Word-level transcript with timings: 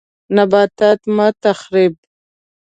نباتات 0.35 0.99
مه 1.15 1.27
تخریب 1.43 1.93